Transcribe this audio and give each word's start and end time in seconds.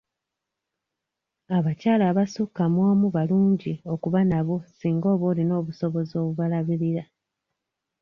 Abakyala 1.57 2.03
abasukka 2.11 2.63
mu 2.73 2.79
omu 2.91 3.07
balungi 3.15 3.73
okuba 3.93 4.19
nabo 4.31 4.55
singa 4.77 5.07
oba 5.13 5.25
olina 5.31 5.53
obusobozi 5.61 6.13
obubalabirira. 6.21 7.03